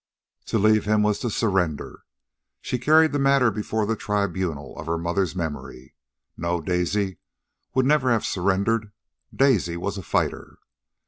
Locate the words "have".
8.09-8.25